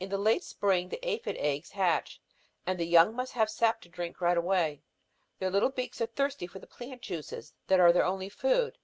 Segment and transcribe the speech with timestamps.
[0.00, 2.20] "In the late spring the aphid eggs hatch,
[2.66, 4.82] and the young must have sap to drink right away.
[5.38, 8.76] Their little beaks are thirsty for the plant juices that are their only food.